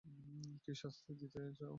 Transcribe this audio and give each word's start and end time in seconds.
কী 0.63 0.71
শাস্তি 0.73 1.11
দিতে 1.15 1.39
চাও 1.39 1.51
দাও। 1.57 1.69